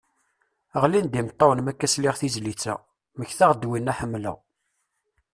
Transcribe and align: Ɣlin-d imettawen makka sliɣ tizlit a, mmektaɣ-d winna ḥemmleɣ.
Ɣlin-d 0.81 1.19
imettawen 1.19 1.59
makka 1.63 1.87
sliɣ 1.93 2.15
tizlit 2.19 2.63
a, 2.73 2.75
mmektaɣ-d 3.15 3.67
winna 3.69 3.93
ḥemmleɣ. 3.99 4.37